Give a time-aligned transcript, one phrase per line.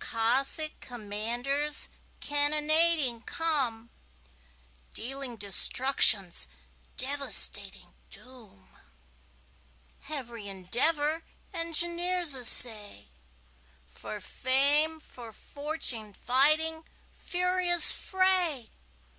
[0.00, 1.88] Cossack commanders
[2.20, 3.88] cannonading come,
[4.92, 6.46] Dealing destruction's
[6.98, 8.78] devastating doom.
[10.10, 11.24] Every endeavor
[11.54, 13.08] engineers essay,
[13.86, 16.84] For fame, for fortune fighting
[17.14, 18.68] furious fray!